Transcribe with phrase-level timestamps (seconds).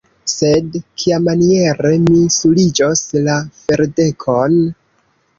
[0.31, 4.57] Sed kiamaniere mi suriĝos la ferdekon?